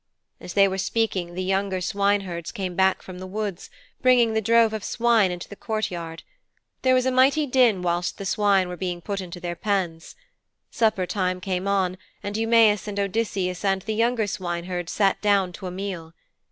[0.39, 3.69] As they were speaking the younger swineherds came back from the woods,
[4.01, 6.23] bringing the drove of swine into the courtyard.
[6.81, 10.15] There was a mighty din whilst the swine were being put into their pens.
[10.71, 15.67] Supper time came on, and Eumæus and Odysseus and the younger swineherds sat down to
[15.67, 16.15] a meal.